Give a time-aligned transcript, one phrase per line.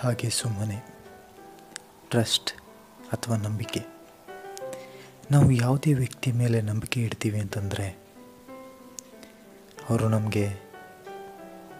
[0.00, 0.84] ಹಾಗೆ ಸುಮ್ಮನೆ.
[2.10, 2.52] ಟ್ರಸ್ಟ್
[3.12, 3.86] ಅಥವಾ ನಂಬಿಕೆ.
[5.30, 7.98] ನಾವು ಯಾವುದೇ ವ್ಯಕ್ತಿ ಮೇಲೆ ನಂಬಿಕೆ ಇಡ್ತೀವಿ ಅಂತಂದರೆ,
[9.90, 10.58] ಅವರು ನಮಗೆ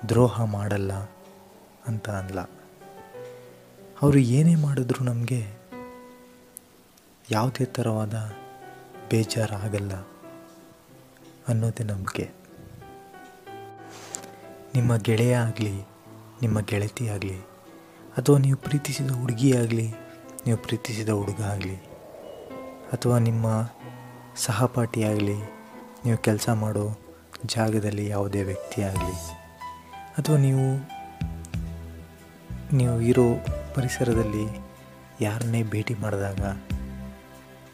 [0.09, 0.93] ದ್ರೋಹ ಮಾಡಲ್ಲ
[1.86, 2.41] ಅಂತ ಅಲ್ಲ
[4.03, 5.46] ಅವರು ಏನೇ ಮಾಡಿದ್ರು ನಮಗೆ
[7.30, 8.32] ಯಾವುದೇ ಥರವಾದ
[9.11, 9.93] ಬೇಜಾರಾಗಲ್ಲ
[11.48, 12.30] ಅನ್ನೋದೇ ನಂಬಿಕೆ.
[14.75, 15.82] ನಿಮ್ಮ ಗೆಳೆಯ ಆಗಲಿ,
[16.43, 17.57] ನಿಮ್ಮ ಗೆಳತಿ ಆಗಲಿ
[18.18, 19.89] ಅಥವಾ ನೀವು ಪ್ರೀತಿಸಿದ ಹುಡುಗಿಯಾಗಲಿ,
[20.45, 21.77] ನೀವು ಪ್ರೀತಿಸಿದ ಹುಡುಗ ಆಗಲಿ
[22.94, 23.46] ಅಥವಾ ನಿಮ್ಮ
[24.46, 25.36] ಸಹಪಾಠಿಯಾಗಲಿ,
[26.04, 26.86] ನೀವು ಕೆಲಸ ಮಾಡೋ
[27.54, 29.17] ಜಾಗದಲ್ಲಿ ಯಾವುದೇ ವ್ಯಕ್ತಿ ಆಗಲಿ
[30.18, 30.67] ಅಥವಾ ನೀವು
[32.78, 33.27] ನೀವು ಇರೋ
[33.77, 34.47] ಪರಿಸರದಲ್ಲಿ
[35.25, 36.42] ಯಾರನ್ನೇ ಭೇಟಿ ಮಾಡಿದಾಗ,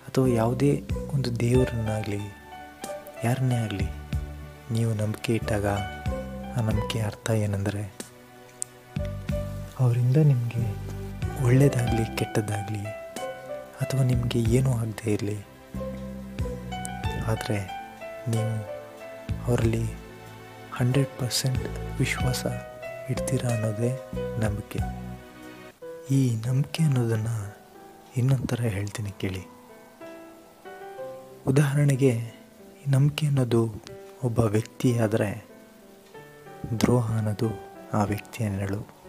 [0.08, 0.72] ಅಥವಾ ಯಾವುದೇ
[1.14, 2.22] ಒಂದು ದೇವರನ್ನಾಗಲಿ,
[3.24, 3.88] ಯಾರನ್ನೇ ಆಗಲಿ,
[4.76, 5.66] ನೀವು ನಂಬಿಕೆ ಇಟ್ಟಾಗ
[6.56, 7.82] ಆ ನಂಬಿಕೆ ಅರ್ಥ ಏನಂದರೆ
[9.80, 10.64] ಅವರಿಂದ ನಿಮಗೆ
[11.46, 12.82] ಒಳ್ಳೆಯದಾಗಲಿ ಕೆಟ್ಟದ್ದಾಗಲಿ,
[13.80, 15.38] ಅಥವಾ ನಿಮಗೆ ಏನೂ ಆಗದೇ ಇರಲಿ,
[17.26, 17.58] ಆದರೆ
[18.32, 18.54] ನೀವು
[19.46, 19.84] ಅವರಲ್ಲಿ
[20.72, 21.64] ಹಂಡ್ರೆಡ್ ಪರ್ಸೆಂಟ್
[21.98, 22.44] ವಿಶ್ವಾಸ
[23.10, 23.90] ಇಡ್ತೀರಾ ಅನ್ನೋದೇ
[24.38, 24.80] ನಂಬಿಕೆ.
[26.10, 27.36] ಈ ನಂಬಿಕೆ ಅನ್ನೋದನ್ನು
[28.16, 29.44] ಇನ್ನೊಂಥರ ಥರ ಹೇಳ್ತೀನಿ ಕೇಳಿ.
[31.46, 32.12] ಉದಾಹರಣೆಗೆ
[32.88, 33.62] ನಂಬಿಕೆ ಅನ್ನೋದು
[34.24, 35.30] ಒಬ್ಬ ವ್ಯಕ್ತಿ ಆದರೆ
[36.80, 37.48] ದ್ರೋಹ ಅನ್ನೋದು
[37.92, 39.03] ಆ ವ್ಯಕ್ತಿಯ ನೆರಳು.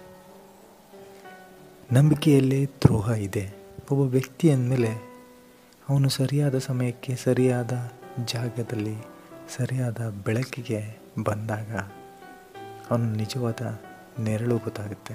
[1.92, 3.50] ನಂಬಿಕೆಯಲ್ಲೇ ದ್ರೋಹ ಇದೆ.
[3.92, 4.90] ಒಬ್ಬ ವ್ಯಕ್ತಿ ಅಂದಮೇಲೆ
[5.90, 7.92] ಅವನು ಸರಿಯಾದ ಸಮಯಕ್ಕೆ, ಸರಿಯಾದ
[8.26, 8.96] ಜಾಗದಲ್ಲಿ,
[9.58, 11.76] ಸರಿಯಾದ ಬೆಳಕಿಗೆ ಬಂದಾಗ
[12.92, 13.80] ಅವನು ನಿಜವಾದ
[14.20, 15.14] ನೆರಳು ಗೊತ್ತಾಗುತ್ತೆ.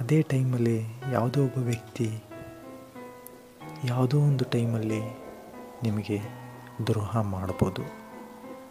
[0.00, 2.22] ಅದೇ ಟೈಮಲ್ಲಿ ಯಾವುದೋ ಒಬ್ಬ ವ್ಯಕ್ತಿ
[3.84, 5.00] ಯಾವುದೋ ಒಂದು ಟೈಮಲ್ಲಿ
[5.82, 6.20] ನಿಮಗೆ
[6.86, 8.05] ದ್ರೋಹ ಮಾಡ್ಬೋದು.